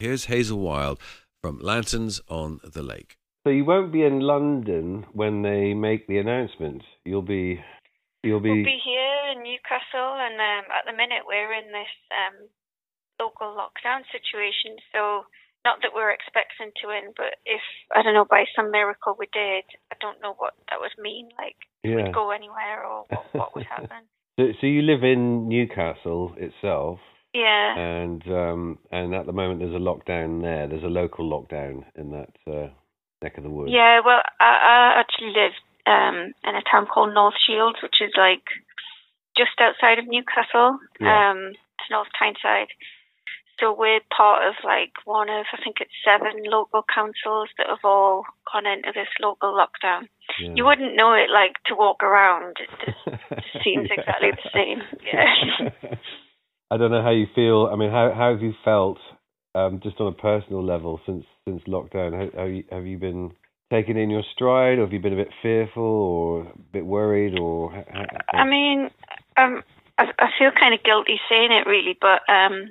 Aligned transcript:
Here's 0.00 0.32
Hazel 0.32 0.58
Wilde 0.58 0.98
from 1.42 1.60
Lanterns 1.60 2.22
on 2.26 2.58
the 2.64 2.80
Lake. 2.80 3.18
So 3.44 3.50
you 3.50 3.66
won't 3.66 3.92
be 3.92 4.02
in 4.02 4.20
London 4.20 5.04
when 5.12 5.42
they 5.42 5.74
make 5.74 6.06
the 6.06 6.16
announcement. 6.16 6.80
You'll 7.04 7.20
be, 7.20 7.60
you'll 8.24 8.40
be. 8.40 8.48
We'll 8.48 8.64
be 8.64 8.80
here 8.82 9.36
in 9.36 9.42
Newcastle, 9.44 10.16
and 10.16 10.40
um, 10.40 10.64
at 10.72 10.88
the 10.88 10.96
minute 10.96 11.28
we're 11.28 11.52
in 11.52 11.68
this 11.68 11.92
um, 12.16 12.48
local 13.20 13.52
lockdown 13.52 14.00
situation. 14.08 14.80
So 14.96 15.28
not 15.68 15.80
that 15.82 15.92
we're 15.94 16.16
expecting 16.16 16.72
to 16.80 16.88
win, 16.88 17.12
but 17.14 17.36
if 17.44 17.60
I 17.94 18.00
don't 18.00 18.14
know 18.14 18.24
by 18.24 18.44
some 18.56 18.70
miracle 18.70 19.16
we 19.18 19.28
did, 19.34 19.64
I 19.92 19.96
don't 20.00 20.22
know 20.22 20.32
what 20.38 20.54
that 20.70 20.80
would 20.80 20.96
mean. 20.96 21.28
Like 21.36 21.56
yeah. 21.84 21.96
we'd 21.96 22.14
go 22.14 22.30
anywhere 22.30 22.88
or 22.88 23.04
what, 23.10 23.34
what 23.34 23.54
would 23.54 23.66
happen. 23.68 24.08
so, 24.40 24.48
so 24.62 24.66
you 24.66 24.80
live 24.80 25.04
in 25.04 25.46
Newcastle 25.50 26.32
itself. 26.38 27.00
Yeah. 27.34 27.78
And 27.78 28.22
um, 28.28 28.78
and 28.90 29.14
at 29.14 29.26
the 29.26 29.32
moment 29.32 29.60
there's 29.60 29.74
a 29.74 29.78
lockdown 29.78 30.42
there. 30.42 30.66
There's 30.66 30.82
a 30.82 30.86
local 30.86 31.28
lockdown 31.28 31.84
in 31.94 32.10
that 32.10 32.32
uh, 32.46 32.70
neck 33.22 33.38
of 33.38 33.44
the 33.44 33.50
woods. 33.50 33.70
Yeah. 33.72 34.00
Well, 34.04 34.22
I, 34.40 34.96
I 34.96 35.00
actually 35.00 35.32
live 35.34 35.54
um, 35.86 36.32
in 36.44 36.54
a 36.56 36.62
town 36.70 36.86
called 36.86 37.14
North 37.14 37.34
Shields, 37.46 37.78
which 37.82 38.00
is 38.00 38.12
like 38.16 38.42
just 39.36 39.54
outside 39.60 39.98
of 39.98 40.08
Newcastle, 40.08 40.78
yeah. 41.00 41.30
um, 41.30 41.52
to 41.54 41.84
North 41.90 42.08
Tyneside. 42.18 42.68
So 43.60 43.76
we're 43.76 44.00
part 44.16 44.48
of 44.48 44.54
like 44.64 44.92
one 45.04 45.28
of 45.28 45.44
I 45.52 45.62
think 45.62 45.76
it's 45.80 45.92
seven 46.02 46.42
local 46.46 46.82
councils 46.82 47.50
that 47.58 47.68
have 47.68 47.84
all 47.84 48.24
gone 48.50 48.66
into 48.66 48.90
this 48.94 49.12
local 49.20 49.52
lockdown. 49.52 50.08
Yeah. 50.40 50.54
You 50.56 50.64
wouldn't 50.64 50.96
know 50.96 51.12
it 51.12 51.28
like 51.30 51.56
to 51.66 51.74
walk 51.76 52.02
around. 52.02 52.56
It 52.58 52.70
just 53.30 53.64
seems 53.64 53.88
yeah. 53.88 54.00
exactly 54.00 54.30
the 54.32 54.50
same. 54.52 54.82
Yeah. 55.04 55.96
I 56.70 56.76
don't 56.76 56.90
know 56.90 57.02
how 57.02 57.10
you 57.10 57.26
feel. 57.34 57.68
I 57.72 57.76
mean, 57.76 57.90
how 57.90 58.12
how 58.14 58.32
have 58.32 58.42
you 58.42 58.54
felt 58.64 58.98
um, 59.54 59.80
just 59.82 60.00
on 60.00 60.06
a 60.06 60.12
personal 60.12 60.64
level 60.64 61.00
since 61.04 61.24
since 61.46 61.62
lockdown? 61.64 62.12
How, 62.12 62.42
have 62.42 62.50
you 62.50 62.64
have 62.70 62.86
you 62.86 62.98
been 62.98 63.32
taking 63.70 63.96
in 63.96 64.10
your 64.10 64.22
stride, 64.32 64.78
or 64.78 64.82
have 64.82 64.92
you 64.92 65.00
been 65.00 65.12
a 65.12 65.16
bit 65.16 65.32
fearful, 65.42 65.82
or 65.82 66.42
a 66.42 66.58
bit 66.72 66.86
worried, 66.86 67.38
or? 67.38 67.72
How, 67.72 68.04
how? 68.32 68.38
I 68.38 68.44
mean, 68.44 68.90
um, 69.36 69.62
I, 69.98 70.12
I 70.18 70.28
feel 70.38 70.50
kind 70.52 70.74
of 70.74 70.82
guilty 70.82 71.20
saying 71.28 71.52
it, 71.52 71.66
really, 71.66 71.96
but 72.00 72.22
um, 72.28 72.68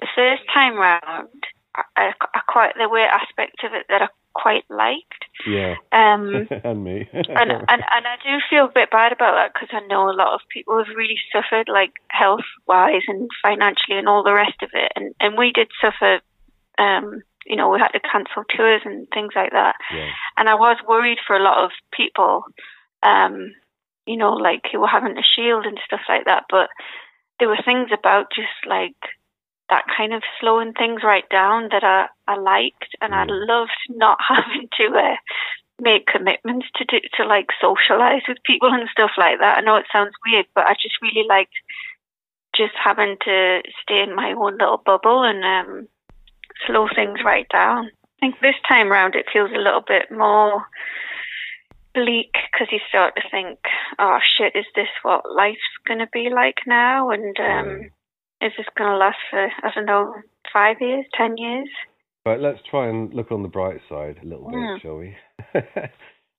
the 0.00 0.08
first 0.16 0.42
time 0.52 0.76
round, 0.76 1.28
I, 1.74 2.12
I 2.34 2.40
quite 2.48 2.74
there 2.76 2.88
were 2.88 3.06
aspects 3.06 3.62
of 3.64 3.72
it 3.72 3.86
that 3.88 4.02
I 4.02 4.08
quite 4.34 4.64
liked. 4.68 5.24
Yeah. 5.48 5.74
Um, 5.92 6.46
and 6.64 6.84
me. 6.84 7.08
and, 7.12 7.26
and 7.28 7.52
and 7.68 8.06
I 8.06 8.16
do 8.22 8.38
feel 8.50 8.66
a 8.66 8.72
bit 8.72 8.90
bad 8.90 9.12
about 9.12 9.34
that 9.34 9.52
because 9.54 9.70
I 9.72 9.86
know 9.86 10.10
a 10.10 10.12
lot 10.12 10.34
of 10.34 10.40
people 10.52 10.78
have 10.78 10.94
really 10.96 11.18
suffered, 11.32 11.68
like 11.68 11.92
health 12.10 12.46
wise 12.66 13.02
and 13.08 13.28
financially 13.42 13.98
and 13.98 14.08
all 14.08 14.22
the 14.22 14.34
rest 14.34 14.62
of 14.62 14.70
it. 14.72 14.92
And 14.94 15.14
and 15.20 15.38
we 15.38 15.52
did 15.52 15.68
suffer. 15.80 16.20
Um, 16.78 17.22
you 17.46 17.56
know, 17.56 17.70
we 17.70 17.78
had 17.80 17.88
to 17.88 18.00
cancel 18.00 18.44
tours 18.54 18.82
and 18.84 19.08
things 19.12 19.32
like 19.34 19.52
that. 19.52 19.74
Yeah. 19.92 20.10
And 20.36 20.48
I 20.48 20.54
was 20.54 20.76
worried 20.86 21.18
for 21.26 21.34
a 21.34 21.42
lot 21.42 21.64
of 21.64 21.70
people. 21.92 22.44
Um, 23.02 23.54
you 24.06 24.16
know, 24.16 24.32
like 24.32 24.62
who 24.72 24.80
were 24.80 24.88
having 24.88 25.16
a 25.18 25.22
shield 25.22 25.66
and 25.66 25.78
stuff 25.84 26.00
like 26.08 26.24
that. 26.24 26.44
But 26.50 26.68
there 27.38 27.48
were 27.48 27.62
things 27.64 27.90
about 27.92 28.32
just 28.34 28.66
like 28.66 28.96
that 29.70 29.84
kind 29.96 30.14
of 30.14 30.22
slowing 30.40 30.72
things 30.72 31.02
right 31.04 31.28
down 31.30 31.68
that 31.70 31.84
I, 31.84 32.06
I 32.26 32.36
liked, 32.36 32.96
and 33.00 33.14
I 33.14 33.24
loved 33.28 33.78
not 33.90 34.18
having 34.28 34.68
to 34.78 34.98
uh, 34.98 35.16
make 35.80 36.06
commitments 36.06 36.66
to 36.76 36.84
do, 36.84 36.98
to 37.16 37.24
like 37.24 37.48
socialize 37.60 38.22
with 38.28 38.38
people 38.44 38.72
and 38.72 38.88
stuff 38.90 39.10
like 39.16 39.38
that. 39.40 39.58
I 39.58 39.60
know 39.60 39.76
it 39.76 39.86
sounds 39.92 40.14
weird, 40.26 40.46
but 40.54 40.66
I 40.66 40.74
just 40.74 41.00
really 41.02 41.26
liked 41.28 41.54
just 42.56 42.74
having 42.82 43.16
to 43.24 43.62
stay 43.82 44.02
in 44.02 44.16
my 44.16 44.32
own 44.32 44.58
little 44.58 44.82
bubble 44.84 45.22
and 45.22 45.44
um, 45.44 45.88
slow 46.66 46.88
things 46.94 47.20
right 47.24 47.46
down. 47.52 47.86
I 47.86 48.20
think 48.20 48.36
this 48.40 48.56
time 48.68 48.90
round 48.90 49.14
it 49.14 49.26
feels 49.32 49.50
a 49.54 49.62
little 49.62 49.84
bit 49.86 50.10
more 50.10 50.64
bleak 51.94 52.34
because 52.52 52.68
you 52.72 52.80
start 52.88 53.14
to 53.16 53.22
think, 53.30 53.58
oh 53.98 54.18
shit, 54.36 54.56
is 54.56 54.66
this 54.74 54.88
what 55.02 55.30
life's 55.30 55.58
going 55.86 56.00
to 56.00 56.08
be 56.12 56.28
like 56.34 56.58
now? 56.66 57.10
And 57.10 57.36
um, 57.38 57.90
is 58.40 58.52
this 58.56 58.66
going 58.76 58.90
to 58.90 58.96
last 58.96 59.18
for, 59.30 59.46
I 59.46 59.70
don't 59.74 59.86
know, 59.86 60.14
five 60.52 60.76
years, 60.80 61.04
ten 61.16 61.36
years? 61.36 61.68
But 62.24 62.40
let's 62.40 62.60
try 62.70 62.88
and 62.88 63.12
look 63.14 63.32
on 63.32 63.42
the 63.42 63.48
bright 63.48 63.80
side 63.88 64.18
a 64.22 64.26
little 64.26 64.48
bit, 64.48 64.56
mm. 64.56 64.82
shall 64.82 64.96
we? 64.96 65.16
um, 65.54 65.62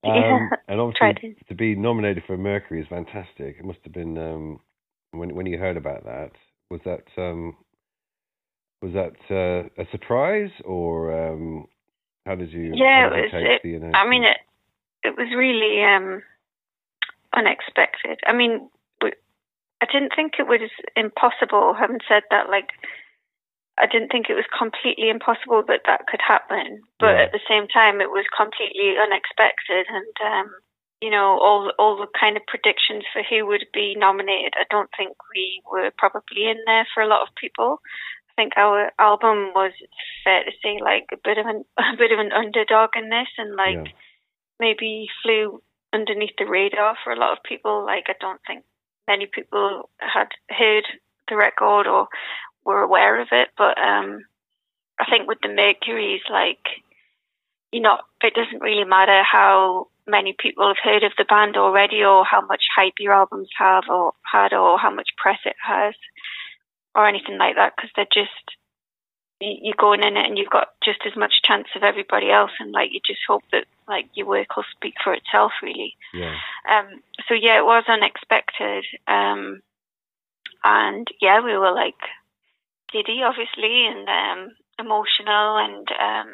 yeah, 0.04 0.48
and 0.68 0.80
obviously, 0.80 1.36
to. 1.36 1.46
to. 1.46 1.56
be 1.56 1.76
nominated 1.76 2.24
for 2.28 2.38
Mercury 2.38 2.82
is 2.82 2.88
fantastic. 2.88 3.58
It 3.60 3.66
must 3.66 3.80
have 3.84 3.94
been 3.94 4.18
um, 4.18 4.60
when 5.12 5.34
when 5.36 5.46
you 5.46 5.58
heard 5.58 5.78
about 5.78 6.06
that. 6.06 6.32
Was 6.70 6.82
that 6.86 7.06
um, 7.18 7.56
was 8.82 8.94
that 8.94 9.16
uh, 9.32 9.82
a 9.82 9.86
surprise, 9.92 10.52
or 10.64 11.32
um, 11.32 11.68
how 12.26 12.36
did 12.36 12.52
you? 12.52 12.74
Yeah, 12.76 13.08
it 13.08 13.32
was. 13.34 13.62
It, 13.64 13.96
I 13.96 14.08
mean, 14.08 14.24
it 14.24 14.38
it 15.04 15.18
was 15.18 15.28
really 15.36 15.84
um, 15.84 16.22
unexpected. 17.34 18.20
I 18.28 18.34
mean, 18.34 18.70
I 19.82 19.86
didn't 19.86 20.12
think 20.16 20.34
it 20.38 20.48
was 20.48 20.70
impossible. 20.96 21.74
Having 21.74 22.04
said 22.08 22.24
that, 22.32 22.50
like 22.50 22.72
I 23.80 23.88
didn't 23.88 24.12
think 24.12 24.28
it 24.30 24.36
was 24.36 24.48
completely 24.52 25.10
impossible 25.10 25.64
that 25.68 25.88
that 25.88 26.06
could 26.08 26.20
happen, 26.20 26.84
but 27.00 27.16
yeah. 27.16 27.24
at 27.24 27.32
the 27.32 27.40
same 27.48 27.68
time, 27.68 28.02
it 28.02 28.12
was 28.12 28.28
completely 28.36 29.00
unexpected. 29.00 29.88
And 29.88 30.16
um, 30.20 30.52
you 31.00 31.10
know, 31.10 31.40
all 31.40 31.72
all 31.80 31.96
the 31.96 32.12
kind 32.20 32.36
of 32.36 32.44
predictions 32.46 33.08
for 33.14 33.24
who 33.24 33.48
would 33.48 33.66
be 33.74 33.96
nominated, 33.96 34.54
I 34.60 34.68
don't 34.70 34.92
think 34.98 35.16
we 35.34 35.64
were 35.72 35.92
probably 35.98 36.52
in 36.52 36.60
there 36.68 36.88
for 36.94 37.02
a 37.02 37.08
lot 37.08 37.24
of 37.24 37.36
people. 37.40 37.80
I 38.32 38.34
think 38.36 38.54
our 38.58 38.92
album 39.00 39.56
was 39.56 39.72
fair 40.24 40.44
to 40.44 40.52
say 40.62 40.84
like 40.84 41.08
a 41.14 41.22
bit 41.24 41.38
of 41.38 41.48
an 41.48 41.64
a 41.80 41.96
bit 41.96 42.12
of 42.12 42.20
an 42.20 42.36
underdog 42.36 43.00
in 43.00 43.08
this, 43.08 43.32
and 43.38 43.56
like 43.56 43.88
yeah. 43.88 43.96
maybe 44.60 45.08
flew 45.24 45.64
underneath 45.94 46.36
the 46.38 46.52
radar 46.52 46.98
for 47.02 47.14
a 47.14 47.20
lot 47.20 47.32
of 47.32 47.48
people. 47.48 47.86
Like 47.86 48.12
I 48.12 48.16
don't 48.20 48.42
think 48.46 48.66
many 49.10 49.26
people 49.26 49.90
had 49.98 50.30
heard 50.50 50.86
the 51.28 51.36
record 51.36 51.88
or 51.88 52.08
were 52.64 52.82
aware 52.82 53.20
of 53.20 53.28
it. 53.32 53.50
But 53.58 53.78
um, 53.78 54.22
I 55.00 55.06
think 55.10 55.28
with 55.28 55.40
the 55.42 55.50
Mercury's, 55.50 56.22
like, 56.32 56.64
you 57.74 57.82
know, 57.82 57.98
it 58.24 58.34
doesn't 58.36 58.62
really 58.62 58.86
matter 58.86 59.22
how 59.24 59.88
many 60.08 60.36
people 60.38 60.68
have 60.68 60.82
heard 60.84 61.04
of 61.04 61.12
the 61.18 61.26
band 61.26 61.58
already 61.58 62.04
or 62.04 62.24
how 62.24 62.42
much 62.42 62.64
hype 62.76 62.94
your 63.00 63.14
albums 63.14 63.50
have 63.58 63.84
or 63.90 64.14
had 64.32 64.54
or 64.54 64.78
how 64.78 64.94
much 64.94 65.10
press 65.18 65.40
it 65.46 65.56
has 65.68 65.94
or 66.96 67.08
anything 67.08 67.38
like 67.38 67.56
that 67.56 67.74
because 67.76 67.92
they're 67.96 68.14
just 68.14 68.58
you're 69.42 69.76
going 69.78 70.04
in 70.04 70.18
it 70.18 70.26
and 70.26 70.38
you've 70.38 70.50
got 70.50 70.70
just 70.84 71.00
as 71.06 71.16
much 71.16 71.42
chance 71.44 71.68
of 71.76 71.84
everybody 71.84 72.30
else 72.30 72.52
and 72.60 72.72
like 72.72 72.90
you 72.92 73.00
just 73.06 73.22
hope 73.28 73.44
that 73.52 73.66
like 73.88 74.06
your 74.14 74.28
work 74.28 74.56
will 74.56 74.66
speak 74.76 74.96
for 75.04 75.14
itself 75.14 75.52
really. 75.64 75.96
Yeah. 76.14 76.36
Um 76.70 77.02
so 77.28 77.34
yeah 77.34 77.60
it 77.60 77.66
was 77.66 77.86
unexpected. 77.88 78.86
Um 79.08 79.62
and 80.64 81.08
yeah 81.22 81.40
we 81.44 81.58
were 81.58 81.74
like 81.74 82.00
giddy 82.92 83.22
obviously 83.24 83.86
and 83.88 84.10
um 84.10 84.52
emotional 84.78 85.58
and 85.58 85.88
um 86.00 86.30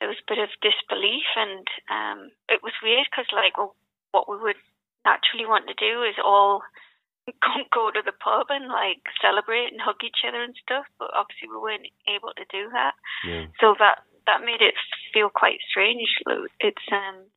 there 0.00 0.08
was 0.08 0.18
a 0.20 0.32
bit 0.32 0.42
of 0.42 0.48
disbelief 0.62 1.28
and 1.36 1.66
um 1.90 2.30
it 2.48 2.62
was 2.62 2.72
weird 2.82 3.06
because 3.10 3.26
like 3.32 3.56
well, 3.58 3.74
what 4.12 4.30
we 4.30 4.38
would 4.38 4.56
naturally 5.04 5.44
want 5.44 5.68
to 5.68 5.74
do 5.74 6.02
is 6.04 6.16
all 6.24 6.62
go 7.74 7.90
to 7.90 8.02
the 8.04 8.16
pub 8.16 8.48
and 8.50 8.68
like 8.68 9.02
celebrate 9.20 9.72
and 9.72 9.80
hug 9.80 10.00
each 10.04 10.24
other 10.26 10.42
and 10.42 10.54
stuff. 10.60 10.84
But 10.98 11.10
obviously, 11.14 11.48
we 11.48 11.60
weren't 11.60 11.88
able 12.08 12.32
to 12.36 12.46
do 12.50 12.68
that. 12.72 12.94
Yeah. 13.26 13.46
So 13.60 13.74
that 13.78 14.04
that 14.26 14.44
made 14.44 14.60
it 14.60 14.74
feel 15.12 15.28
quite 15.28 15.60
strange. 15.68 16.08
It's 16.60 16.86
um, 16.92 17.28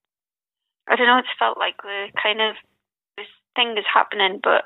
I 0.87 0.95
don't 0.95 1.07
know. 1.07 1.19
It's 1.19 1.39
felt 1.39 1.57
like 1.57 1.77
the 1.83 2.11
kind 2.21 2.41
of 2.41 2.55
this 3.17 3.31
thing 3.55 3.75
is 3.77 3.87
happening, 3.87 4.39
but 4.43 4.65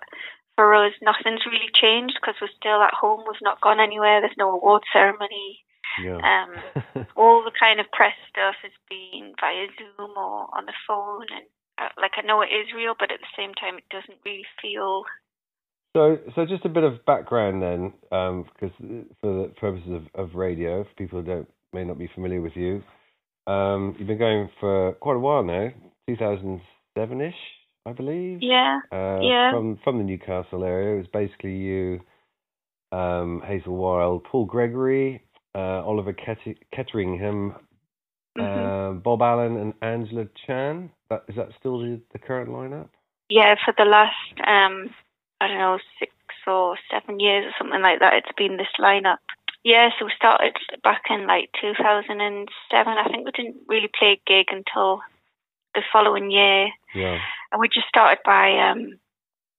for 0.55 0.75
us, 0.75 0.93
nothing's 1.01 1.45
really 1.45 1.71
changed 1.73 2.19
because 2.19 2.35
we're 2.41 2.59
still 2.59 2.81
at 2.81 2.93
home. 2.93 3.23
We've 3.25 3.41
not 3.41 3.61
gone 3.61 3.79
anywhere. 3.79 4.21
There's 4.21 4.37
no 4.37 4.51
award 4.51 4.83
ceremony. 4.93 5.63
Yeah. 6.01 6.19
Um, 6.21 7.05
all 7.15 7.43
the 7.43 7.55
kind 7.57 7.79
of 7.79 7.91
press 7.91 8.15
stuff 8.29 8.55
has 8.61 8.75
been 8.89 9.33
via 9.39 9.67
Zoom 9.77 10.11
or 10.15 10.47
on 10.53 10.65
the 10.65 10.77
phone, 10.87 11.27
and 11.33 11.45
like 11.97 12.11
I 12.17 12.25
know 12.25 12.41
it 12.41 12.53
is 12.53 12.73
real, 12.75 12.93
but 12.97 13.11
at 13.11 13.19
the 13.19 13.35
same 13.37 13.53
time, 13.53 13.77
it 13.77 13.83
doesn't 13.89 14.19
really 14.25 14.45
feel. 14.61 15.03
So, 15.95 16.17
so 16.35 16.45
just 16.45 16.65
a 16.65 16.69
bit 16.69 16.83
of 16.83 17.05
background 17.05 17.61
then, 17.61 17.93
um, 18.11 18.45
because 18.53 18.75
for 19.19 19.43
the 19.43 19.53
purposes 19.59 19.91
of, 19.91 20.29
of 20.29 20.35
radio, 20.35 20.83
for 20.83 20.89
people 20.97 21.21
who 21.21 21.25
don't 21.25 21.49
may 21.73 21.83
not 21.83 21.97
be 21.97 22.09
familiar 22.13 22.41
with 22.41 22.55
you, 22.55 22.81
um, 23.47 23.95
you've 23.97 24.07
been 24.07 24.17
going 24.17 24.49
for 24.59 24.93
quite 24.93 25.15
a 25.15 25.19
while 25.19 25.43
now, 25.43 25.69
2007ish, 26.09 27.33
I 27.85 27.91
believe. 27.91 28.39
Yeah. 28.41 28.79
Uh, 28.91 29.19
yeah. 29.21 29.51
From 29.51 29.79
from 29.83 29.97
the 29.97 30.03
Newcastle 30.03 30.63
area, 30.63 30.95
it 30.95 30.97
was 30.97 31.07
basically 31.11 31.55
you, 31.55 31.99
um, 32.91 33.41
Hazel 33.45 33.75
Wilde, 33.75 34.23
Paul 34.23 34.45
Gregory, 34.45 35.23
uh, 35.55 35.83
Oliver 35.83 36.13
Ketteringham, 36.13 37.55
mm-hmm. 38.37 38.97
uh, 38.97 38.99
Bob 38.99 39.21
Allen, 39.21 39.57
and 39.57 39.73
Angela 39.81 40.25
Chan. 40.45 40.91
That, 41.09 41.23
is 41.27 41.35
that 41.35 41.49
still 41.59 41.79
the, 41.79 41.99
the 42.13 42.19
current 42.19 42.49
lineup? 42.49 42.89
Yeah, 43.29 43.55
for 43.63 43.73
the 43.77 43.85
last 43.85 44.15
um, 44.45 44.89
I 45.39 45.47
don't 45.47 45.57
know 45.57 45.79
six 45.99 46.11
or 46.47 46.77
seven 46.91 47.19
years 47.19 47.45
or 47.45 47.53
something 47.57 47.81
like 47.81 47.99
that, 47.99 48.13
it's 48.13 48.37
been 48.37 48.57
this 48.57 48.67
lineup. 48.79 49.17
yeah, 49.63 49.89
so 49.97 50.05
we 50.05 50.11
started 50.15 50.53
back 50.83 51.03
in 51.09 51.27
like 51.27 51.49
2007. 51.61 52.49
I 52.71 53.09
think 53.09 53.25
we 53.25 53.31
didn't 53.31 53.61
really 53.67 53.89
play 53.97 54.19
a 54.19 54.29
gig 54.29 54.47
until 54.51 55.01
the 55.73 55.81
following 55.91 56.31
year. 56.31 56.67
Yeah. 56.93 57.19
And 57.51 57.59
we 57.59 57.67
just 57.67 57.87
started 57.87 58.19
by 58.25 58.57
um, 58.69 58.99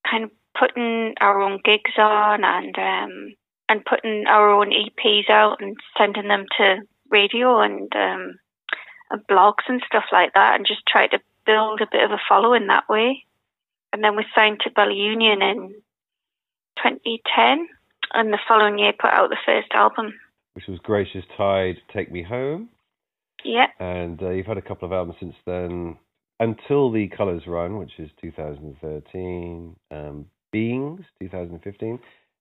kind 0.08 0.24
of 0.24 0.30
putting 0.58 1.14
our 1.20 1.40
own 1.40 1.60
gigs 1.64 1.96
on 1.98 2.44
and 2.44 2.78
um, 2.78 3.34
and 3.68 3.84
putting 3.84 4.26
our 4.26 4.50
own 4.50 4.70
EPs 4.70 5.30
out 5.30 5.60
and 5.60 5.76
sending 5.96 6.28
them 6.28 6.44
to 6.58 6.82
radio 7.10 7.60
and 7.60 7.90
um, 7.94 8.38
and 9.12 9.26
blogs 9.28 9.68
and 9.68 9.82
stuff 9.86 10.04
like 10.12 10.34
that, 10.34 10.56
and 10.56 10.66
just 10.66 10.86
try 10.86 11.06
to 11.06 11.20
build 11.46 11.80
a 11.80 11.86
bit 11.90 12.02
of 12.04 12.10
a 12.10 12.20
following 12.28 12.66
that 12.68 12.88
way. 12.88 13.24
And 13.92 14.02
then 14.02 14.16
we 14.16 14.24
signed 14.34 14.60
to 14.64 14.70
Bella 14.70 14.94
Union 14.94 15.42
in 15.42 15.74
2010, 16.82 17.68
and 18.14 18.32
the 18.32 18.38
following 18.48 18.78
year 18.78 18.92
put 18.98 19.10
out 19.10 19.30
the 19.30 19.36
first 19.44 19.68
album. 19.72 20.14
Which 20.54 20.66
was 20.66 20.78
Gracious 20.80 21.24
Tide, 21.36 21.76
Take 21.92 22.10
Me 22.10 22.22
Home. 22.22 22.68
Yeah. 23.44 23.66
And 23.78 24.22
uh, 24.22 24.30
you've 24.30 24.46
had 24.46 24.58
a 24.58 24.62
couple 24.62 24.86
of 24.86 24.92
albums 24.92 25.16
since 25.20 25.34
then. 25.46 25.96
Until 26.40 26.90
the 26.90 27.08
Colours 27.08 27.42
Run, 27.46 27.78
which 27.78 27.92
is 27.98 28.10
2013, 28.20 29.76
um, 29.90 30.26
Beings, 30.52 31.00
2015. 31.20 31.98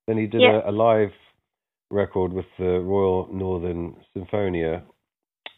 Then 0.07 0.17
he 0.17 0.27
did 0.27 0.41
Yeah. 0.41 0.61
a, 0.65 0.69
a 0.69 0.73
live 0.73 1.11
record 1.89 2.33
with 2.33 2.45
the 2.57 2.79
Royal 2.79 3.29
Northern 3.31 3.95
Sinfonia, 4.15 4.81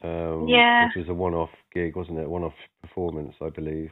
um, 0.03 0.47
Yeah. 0.47 0.85
which 0.87 0.95
was 0.97 1.09
a 1.09 1.13
one-off 1.13 1.49
gig, 1.73 1.95
wasn't 1.95 2.19
it? 2.19 2.29
One-off 2.29 2.53
performance, 2.81 3.35
I 3.41 3.49
believe. 3.49 3.91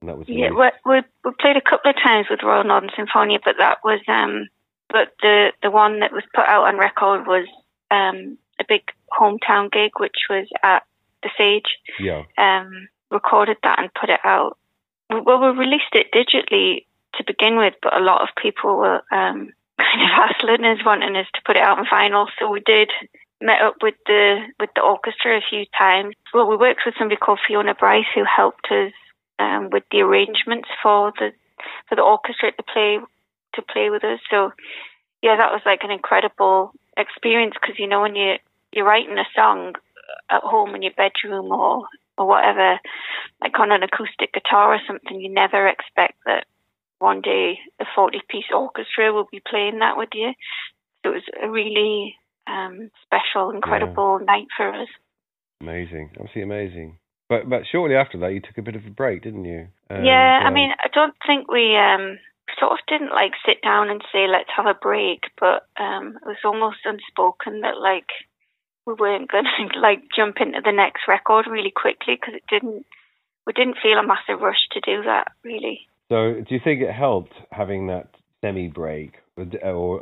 And 0.00 0.08
that 0.08 0.18
was 0.18 0.28
Yeah, 0.28 0.50
we, 0.50 0.70
we 0.84 1.02
we 1.24 1.30
played 1.40 1.56
a 1.56 1.60
couple 1.60 1.90
of 1.90 1.96
times 1.96 2.26
with 2.30 2.42
Royal 2.42 2.64
Northern 2.64 2.90
Sinfonia, 2.90 3.38
but 3.44 3.56
that 3.58 3.78
was 3.82 4.00
um, 4.08 4.46
but 4.88 5.14
the 5.22 5.52
the 5.62 5.70
one 5.70 6.00
that 6.00 6.12
was 6.12 6.22
put 6.34 6.46
out 6.46 6.66
on 6.68 6.76
record 6.78 7.26
was 7.26 7.46
um 7.90 8.38
a 8.60 8.64
big 8.68 8.82
hometown 9.18 9.70
gig, 9.72 9.92
which 9.98 10.16
was 10.30 10.46
at 10.62 10.84
the 11.22 11.30
Sage. 11.36 11.70
yeah, 11.98 12.22
Um, 12.36 12.88
recorded 13.10 13.56
that 13.64 13.78
and 13.80 13.92
put 13.94 14.08
it 14.10 14.20
out. 14.24 14.56
We- 15.10 15.20
Well, 15.20 15.40
we 15.40 15.58
released 15.58 15.94
it 15.94 16.12
digitally 16.12 16.84
to 17.14 17.24
begin 17.24 17.56
with, 17.56 17.74
but 17.82 17.96
a 17.96 18.00
lot 18.04 18.22
of 18.22 18.28
people 18.40 18.76
were 18.76 19.02
um 19.10 19.50
kind 19.80 20.02
of 20.02 20.10
hassling 20.10 20.64
us, 20.64 20.84
wanting 20.84 21.16
us 21.16 21.26
to 21.34 21.40
put 21.44 21.56
it 21.56 21.62
out 21.62 21.78
on 21.78 21.86
vinyl, 21.86 22.28
so 22.38 22.48
we 22.48 22.60
did. 22.60 22.90
Met 23.40 23.62
up 23.62 23.76
with 23.82 23.94
the 24.06 24.40
with 24.58 24.70
the 24.74 24.82
orchestra 24.82 25.38
a 25.38 25.48
few 25.48 25.64
times. 25.78 26.14
Well, 26.34 26.48
we 26.48 26.56
worked 26.56 26.80
with 26.84 26.94
somebody 26.98 27.18
called 27.18 27.38
Fiona 27.46 27.74
Brice 27.74 28.10
who 28.14 28.24
helped 28.24 28.66
us 28.70 28.92
um, 29.38 29.70
with 29.70 29.84
the 29.92 30.00
arrangements 30.00 30.68
for 30.82 31.12
the 31.18 31.30
for 31.88 31.94
the 31.94 32.02
orchestra 32.02 32.50
to 32.52 32.62
play 32.62 32.98
to 33.54 33.62
play 33.62 33.90
with 33.90 34.02
us. 34.04 34.18
So 34.30 34.52
yeah, 35.22 35.36
that 35.36 35.52
was 35.52 35.62
like 35.64 35.80
an 35.82 35.90
incredible 35.90 36.72
experience 36.96 37.54
because 37.60 37.78
you 37.78 37.86
know 37.86 38.00
when 38.00 38.16
you 38.16 38.34
you're 38.72 38.84
writing 38.84 39.18
a 39.18 39.24
song 39.34 39.74
at 40.30 40.42
home 40.42 40.74
in 40.74 40.82
your 40.82 40.92
bedroom 40.96 41.52
or 41.52 41.86
or 42.16 42.26
whatever, 42.26 42.80
like 43.40 43.58
on 43.58 43.70
an 43.70 43.84
acoustic 43.84 44.32
guitar 44.32 44.74
or 44.74 44.80
something, 44.86 45.20
you 45.20 45.32
never 45.32 45.68
expect 45.68 46.18
that 46.26 46.46
one 46.98 47.20
day 47.20 47.58
a 47.80 47.84
forty 47.94 48.20
piece 48.28 48.50
orchestra 48.52 49.12
will 49.12 49.28
be 49.30 49.40
playing 49.48 49.78
that 49.78 49.96
with 49.96 50.10
you. 50.12 50.32
So 51.02 51.12
it 51.12 51.14
was 51.14 51.22
a 51.40 51.48
really 51.48 52.16
um, 52.48 52.90
special, 53.04 53.50
incredible 53.50 54.20
night 54.20 54.46
for 54.56 54.72
us. 54.72 54.88
amazing, 55.60 56.10
absolutely 56.12 56.42
amazing. 56.42 56.98
But 57.28 57.48
but 57.48 57.62
shortly 57.70 57.96
after 57.96 58.18
that, 58.18 58.32
you 58.32 58.40
took 58.40 58.58
a 58.58 58.62
bit 58.62 58.76
of 58.76 58.86
a 58.86 58.90
break, 58.90 59.22
didn't 59.22 59.44
you? 59.44 59.68
And, 59.90 60.04
yeah, 60.04 60.40
I 60.42 60.48
um, 60.48 60.54
mean, 60.54 60.70
I 60.78 60.88
don't 60.92 61.14
think 61.26 61.50
we 61.50 61.76
um 61.76 62.18
sort 62.58 62.72
of 62.72 62.78
didn't 62.88 63.10
like 63.10 63.32
sit 63.44 63.60
down 63.62 63.90
and 63.90 64.02
say 64.12 64.26
let's 64.26 64.50
have 64.56 64.66
a 64.66 64.74
break, 64.74 65.24
but 65.38 65.66
um 65.78 66.16
it 66.22 66.26
was 66.26 66.42
almost 66.44 66.78
unspoken 66.84 67.60
that 67.60 67.78
like 67.80 68.08
we 68.86 68.94
weren't 68.94 69.30
going 69.32 69.44
to 69.44 69.80
like 69.80 70.02
jump 70.16 70.36
into 70.40 70.60
the 70.64 70.72
next 70.72 71.02
record 71.06 71.46
really 71.46 71.70
quickly 71.70 72.16
because 72.18 72.34
it 72.34 72.44
didn't 72.48 72.86
we 73.46 73.52
didn't 73.52 73.76
feel 73.82 73.98
a 73.98 74.06
massive 74.06 74.40
rush 74.40 74.68
to 74.72 74.80
do 74.80 75.02
that 75.04 75.28
really. 75.44 75.80
So, 76.08 76.40
do 76.40 76.54
you 76.54 76.60
think 76.62 76.80
it 76.80 76.92
helped 76.92 77.34
having 77.50 77.88
that 77.88 78.08
semi 78.40 78.68
break? 78.68 79.12
Or, 79.36 79.44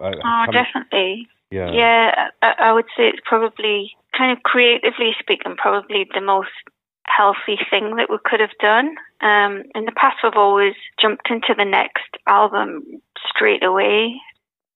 uh, 0.03 0.13
Oh, 0.25 0.43
coming- 0.47 0.53
definitely. 0.53 1.29
Yeah. 1.51 1.71
Yeah, 1.73 2.29
I, 2.43 2.55
I 2.59 2.73
would 2.73 2.87
say 2.97 3.09
it's 3.09 3.21
probably 3.25 3.97
kind 4.17 4.37
of 4.37 4.43
creatively 4.43 5.13
speaking, 5.21 5.57
probably 5.57 6.07
the 6.13 6.21
most 6.21 6.51
healthy 7.07 7.59
thing 7.71 7.97
that 7.97 8.11
we 8.11 8.19
could 8.25 8.41
have 8.41 8.57
done. 8.61 8.97
Um, 9.21 9.63
in 9.75 9.85
the 9.85 9.93
past, 9.95 10.19
we've 10.23 10.35
always 10.37 10.75
jumped 11.01 11.31
into 11.31 11.55
the 11.57 11.65
next 11.65 12.17
album 12.27 12.83
straight 13.29 13.63
away. 13.63 14.17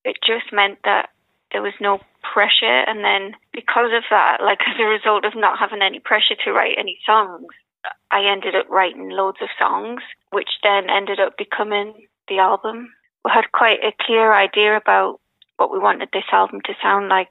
It 0.05 0.17
just 0.25 0.53
meant 0.53 0.79
that 0.85 1.11
there 1.53 1.63
was 1.63 1.75
no 1.81 1.99
pressure, 2.33 2.85
and 2.87 3.05
then 3.05 3.35
because 3.53 3.91
of 3.97 4.05
that, 4.11 4.39
like 4.43 4.61
as 4.69 4.77
a 4.79 4.85
result 4.85 5.25
of 5.25 5.33
not 5.35 5.59
having 5.59 5.83
any 5.83 5.99
pressure 5.99 6.37
to 6.45 6.53
write 6.53 6.79
any 6.79 6.99
songs, 7.05 7.47
I 8.11 8.25
ended 8.25 8.55
up 8.55 8.69
writing 8.69 9.11
loads 9.11 9.39
of 9.43 9.49
songs, 9.59 10.03
which 10.31 10.51
then 10.63 10.89
ended 10.91 11.19
up 11.19 11.37
becoming 11.37 12.07
the 12.29 12.39
album. 12.39 12.93
We 13.25 13.33
had 13.35 13.53
quite 13.53 13.81
a 13.83 13.93
clear 14.01 14.33
idea 14.33 14.77
about 14.77 15.21
what 15.61 15.71
we 15.71 15.79
wanted 15.79 16.09
this 16.13 16.25
album 16.33 16.61
to 16.65 16.73
sound 16.83 17.09
like. 17.09 17.29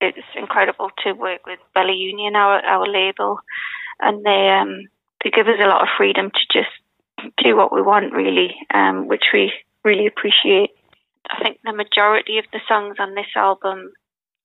It's 0.00 0.18
incredible 0.36 0.90
to 1.04 1.12
work 1.12 1.46
with 1.46 1.58
Bella 1.74 1.92
Union, 1.92 2.36
our 2.36 2.60
our 2.64 2.86
label, 2.86 3.40
and 4.00 4.24
they 4.24 4.48
um 4.50 4.88
they 5.24 5.30
give 5.30 5.48
us 5.48 5.58
a 5.60 5.68
lot 5.68 5.82
of 5.82 5.88
freedom 5.96 6.30
to 6.30 6.58
just 6.58 7.32
do 7.42 7.56
what 7.56 7.72
we 7.72 7.82
want, 7.82 8.12
really, 8.12 8.54
um, 8.72 9.08
which 9.08 9.24
we 9.32 9.52
really 9.84 10.06
appreciate. 10.06 10.70
I 11.28 11.42
think 11.42 11.58
the 11.64 11.72
majority 11.72 12.38
of 12.38 12.44
the 12.52 12.60
songs 12.68 12.96
on 13.00 13.14
this 13.14 13.32
album 13.34 13.92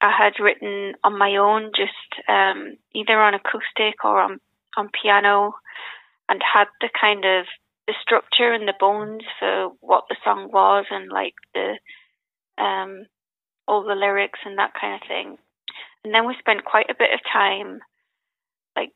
I 0.01 0.11
had 0.17 0.43
written 0.43 0.93
on 1.03 1.17
my 1.17 1.35
own, 1.35 1.71
just 1.75 2.27
um, 2.27 2.77
either 2.95 3.19
on 3.19 3.35
acoustic 3.35 4.03
or 4.03 4.19
on 4.19 4.39
on 4.77 4.89
piano, 4.89 5.53
and 6.29 6.41
had 6.41 6.67
the 6.79 6.89
kind 6.99 7.25
of 7.25 7.45
the 7.87 7.93
structure 8.01 8.53
and 8.53 8.67
the 8.67 8.73
bones 8.79 9.23
for 9.37 9.71
what 9.81 10.05
the 10.09 10.15
song 10.23 10.49
was, 10.51 10.85
and 10.89 11.11
like 11.11 11.35
the 11.53 11.77
um, 12.61 13.05
all 13.67 13.83
the 13.83 13.95
lyrics 13.95 14.39
and 14.45 14.57
that 14.57 14.73
kind 14.79 14.95
of 14.95 15.07
thing. 15.07 15.37
And 16.03 16.13
then 16.13 16.27
we 16.27 16.35
spent 16.39 16.65
quite 16.65 16.89
a 16.89 16.97
bit 16.97 17.13
of 17.13 17.19
time, 17.31 17.79
like 18.75 18.93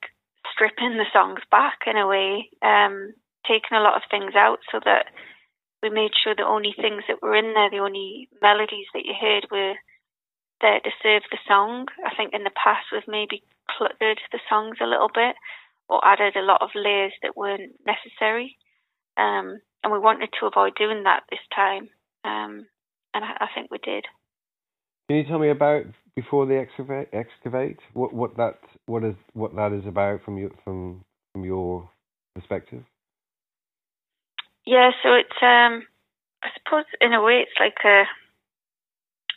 stripping 0.53 0.97
the 0.97 1.09
songs 1.11 1.41
back 1.49 1.79
in 1.87 1.97
a 1.97 2.07
way, 2.07 2.49
um, 2.61 3.13
taking 3.47 3.77
a 3.77 3.81
lot 3.81 3.95
of 3.95 4.09
things 4.09 4.35
out 4.35 4.59
so 4.71 4.79
that 4.85 5.07
we 5.81 5.89
made 5.89 6.11
sure 6.17 6.33
the 6.35 6.45
only 6.45 6.73
things 6.73 7.03
that 7.07 7.21
were 7.21 7.35
in 7.35 7.53
there, 7.53 7.69
the 7.69 7.83
only 7.83 8.29
melodies 8.41 8.87
that 8.93 9.05
you 9.05 9.13
heard 9.19 9.45
were 9.51 9.73
there 10.61 10.79
to 10.79 10.91
serve 11.03 11.23
the 11.29 11.37
song. 11.47 11.85
I 12.05 12.15
think 12.15 12.33
in 12.33 12.43
the 12.43 12.55
past 12.55 12.89
we've 12.91 13.07
maybe 13.07 13.43
cluttered 13.69 14.19
the 14.31 14.39
songs 14.49 14.77
a 14.81 14.87
little 14.87 15.09
bit 15.13 15.35
or 15.89 16.01
added 16.03 16.35
a 16.35 16.41
lot 16.41 16.61
of 16.61 16.69
layers 16.73 17.13
that 17.21 17.37
weren't 17.37 17.73
necessary. 17.85 18.57
Um, 19.17 19.61
and 19.83 19.93
we 19.93 19.99
wanted 19.99 20.29
to 20.39 20.47
avoid 20.47 20.73
doing 20.75 21.03
that 21.03 21.23
this 21.29 21.45
time. 21.53 21.89
Um, 22.23 22.65
and 23.15 23.23
I, 23.23 23.45
I 23.45 23.47
think 23.55 23.71
we 23.71 23.79
did. 23.79 24.05
Can 25.07 25.17
you 25.17 25.23
tell 25.23 25.39
me 25.39 25.49
about 25.49 25.85
before 26.15 26.45
the 26.45 26.57
excavate? 26.57 27.07
Excavate. 27.13 27.79
What 27.93 28.13
what 28.13 28.37
that 28.37 28.59
what 28.85 29.03
is 29.03 29.15
what 29.33 29.55
that 29.55 29.71
is 29.71 29.87
about 29.87 30.23
from 30.23 30.37
your 30.37 30.51
from 30.63 31.03
from 31.33 31.45
your 31.45 31.89
perspective? 32.35 32.83
Yeah, 34.65 34.91
so 35.01 35.13
it's 35.13 35.41
um 35.41 35.83
I 36.43 36.49
suppose 36.57 36.85
in 36.99 37.13
a 37.13 37.23
way 37.23 37.43
it's 37.43 37.59
like 37.59 37.77
a 37.85 38.03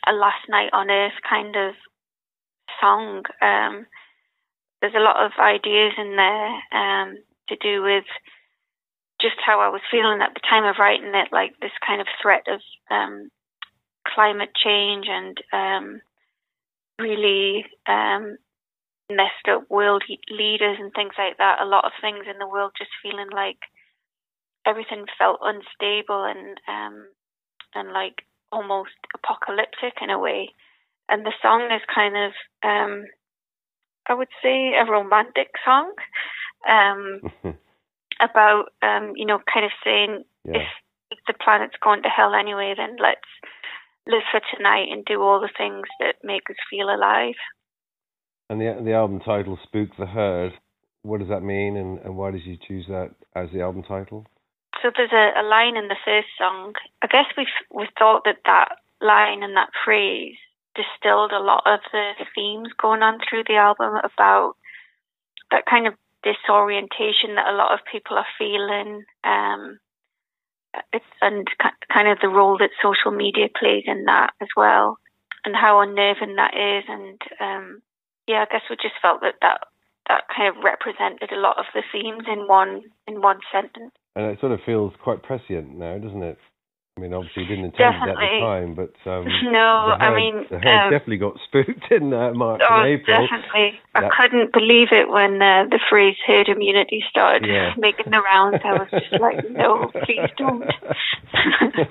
a 0.07 0.13
last 0.13 0.49
night 0.49 0.69
on 0.73 0.89
earth 0.89 1.19
kind 1.27 1.55
of 1.55 1.75
song. 2.81 3.23
Um 3.41 3.85
there's 4.81 4.95
a 4.95 5.03
lot 5.03 5.23
of 5.23 5.31
ideas 5.39 5.93
in 5.97 6.15
there 6.15 6.49
um 6.73 7.17
to 7.49 7.55
do 7.61 7.81
with 7.83 8.05
just 9.21 9.35
how 9.45 9.59
I 9.59 9.69
was 9.69 9.81
feeling 9.91 10.21
at 10.21 10.33
the 10.33 10.39
time 10.49 10.63
of 10.63 10.77
writing 10.79 11.13
it, 11.13 11.27
like 11.31 11.51
this 11.61 11.75
kind 11.85 12.01
of 12.01 12.07
threat 12.21 12.45
of 12.47 12.61
um 12.89 13.29
climate 14.07 14.51
change 14.55 15.07
and 15.09 15.37
um 15.53 16.01
really 16.99 17.65
um 17.87 18.37
messed 19.09 19.47
up 19.49 19.69
world 19.69 20.03
leaders 20.29 20.77
and 20.79 20.91
things 20.93 21.13
like 21.17 21.37
that. 21.37 21.61
A 21.61 21.65
lot 21.65 21.85
of 21.85 21.91
things 21.99 22.25
in 22.29 22.37
the 22.37 22.47
world 22.47 22.71
just 22.77 22.91
feeling 23.01 23.29
like 23.33 23.57
everything 24.65 25.05
felt 25.17 25.39
unstable 25.41 26.23
and 26.23 26.57
um 26.67 27.07
and 27.73 27.91
like 27.91 28.25
almost 28.51 28.97
apocalyptic 29.15 29.93
in 30.01 30.09
a 30.09 30.19
way. 30.19 30.49
And 31.07 31.25
the 31.25 31.33
song 31.41 31.69
is 31.71 31.81
kind 31.93 32.15
of 32.15 32.31
um 32.63 33.05
I 34.07 34.13
would 34.13 34.29
say 34.41 34.73
a 34.73 34.89
romantic 34.89 35.49
song. 35.65 35.93
Um 36.67 37.21
about 38.19 38.71
um, 38.81 39.13
you 39.15 39.25
know, 39.25 39.39
kind 39.51 39.65
of 39.65 39.71
saying 39.83 40.23
yeah. 40.45 40.61
if 40.61 40.67
if 41.11 41.19
the 41.27 41.33
planet's 41.33 41.77
going 41.81 42.03
to 42.03 42.09
hell 42.09 42.33
anyway, 42.35 42.73
then 42.77 42.97
let's 43.01 43.27
live 44.09 44.23
for 44.31 44.41
tonight 44.55 44.87
and 44.91 45.05
do 45.05 45.21
all 45.21 45.39
the 45.39 45.49
things 45.57 45.87
that 45.99 46.15
make 46.23 46.49
us 46.49 46.55
feel 46.69 46.89
alive. 46.89 47.35
And 48.49 48.59
the 48.59 48.81
the 48.83 48.93
album 48.93 49.19
title, 49.19 49.57
"Spook 49.63 49.89
the 49.97 50.07
Herd." 50.07 50.53
What 51.01 51.19
does 51.19 51.29
that 51.29 51.43
mean, 51.43 51.77
and, 51.77 51.99
and 51.99 52.17
why 52.17 52.31
did 52.31 52.45
you 52.45 52.57
choose 52.57 52.85
that 52.87 53.11
as 53.33 53.49
the 53.53 53.61
album 53.61 53.83
title? 53.83 54.25
So 54.81 54.91
there's 54.95 55.13
a, 55.13 55.39
a 55.39 55.43
line 55.43 55.77
in 55.77 55.87
the 55.87 55.95
first 56.03 56.27
song. 56.37 56.73
I 57.01 57.07
guess 57.07 57.25
we 57.37 57.47
we 57.71 57.87
thought 57.97 58.23
that 58.25 58.39
that 58.45 58.69
line 59.01 59.43
and 59.43 59.55
that 59.55 59.69
phrase 59.85 60.35
distilled 60.75 61.31
a 61.31 61.39
lot 61.39 61.63
of 61.65 61.79
the 61.91 62.11
themes 62.35 62.69
going 62.81 63.01
on 63.01 63.19
through 63.19 63.43
the 63.47 63.55
album 63.55 63.95
about 64.03 64.55
that 65.51 65.65
kind 65.65 65.87
of 65.87 65.93
disorientation 66.23 67.35
that 67.35 67.51
a 67.51 67.55
lot 67.55 67.73
of 67.73 67.79
people 67.91 68.17
are 68.17 68.27
feeling. 68.37 69.03
Um, 69.23 69.79
and 71.21 71.47
kind 71.91 72.07
of 72.07 72.19
the 72.21 72.29
role 72.29 72.57
that 72.57 72.69
social 72.81 73.11
media 73.11 73.47
plays 73.57 73.83
in 73.85 74.05
that 74.05 74.31
as 74.41 74.49
well, 74.55 74.97
and 75.45 75.55
how 75.55 75.81
unnerving 75.81 76.35
that 76.35 76.53
is. 76.53 76.83
And 76.87 77.21
um, 77.39 77.81
yeah, 78.27 78.45
I 78.47 78.51
guess 78.51 78.61
we 78.69 78.75
just 78.75 79.01
felt 79.01 79.21
that 79.21 79.35
that 79.41 79.61
that 80.07 80.23
kind 80.35 80.49
of 80.49 80.63
represented 80.63 81.31
a 81.31 81.39
lot 81.39 81.57
of 81.59 81.65
the 81.73 81.83
themes 81.91 82.23
in 82.31 82.47
one 82.47 82.83
in 83.07 83.21
one 83.21 83.39
sentence. 83.51 83.91
And 84.15 84.25
it 84.25 84.39
sort 84.39 84.51
of 84.51 84.59
feels 84.65 84.93
quite 85.03 85.23
prescient 85.23 85.77
now, 85.77 85.97
doesn't 85.97 86.23
it? 86.23 86.37
I 86.99 87.01
mean, 87.01 87.13
obviously, 87.13 87.43
you 87.43 87.49
didn't 87.49 87.65
intend 87.71 87.95
it 87.95 88.09
at 88.09 88.15
the 88.19 88.39
time, 88.43 88.75
but 88.75 88.91
um, 89.09 89.23
no, 89.55 89.95
herd, 89.95 90.03
I 90.03 90.15
mean, 90.15 90.45
the 90.51 90.59
herd 90.59 90.83
um, 90.83 90.91
definitely 90.91 91.17
got 91.17 91.39
spooked 91.47 91.91
in 91.91 92.13
uh, 92.13 92.33
March 92.33 92.61
oh, 92.69 92.75
and 92.75 92.87
April. 92.87 93.23
definitely. 93.23 93.79
I 93.95 94.09
couldn't 94.19 94.51
believe 94.51 94.89
it 94.91 95.07
when 95.07 95.41
uh, 95.41 95.63
the 95.71 95.79
phrase 95.89 96.17
herd 96.27 96.49
immunity 96.49 97.01
started 97.09 97.47
Yeah. 97.47 97.71
making 97.77 98.11
the 98.11 98.19
rounds. 98.19 98.59
I 98.65 98.73
was 98.73 98.89
just 98.91 99.21
like, 99.21 99.49
no, 99.49 99.89
please 100.03 100.27
don't. 100.35 101.89